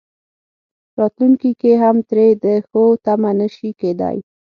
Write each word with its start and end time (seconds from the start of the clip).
راتلونکي 0.99 1.51
کې 1.61 1.71
هم 1.81 1.97
ترې 2.09 2.27
د 2.43 2.45
ښو 2.67 2.83
تمه 3.05 3.31
نه 3.39 3.47
شي 3.55 3.69
کېدای. 3.79 4.17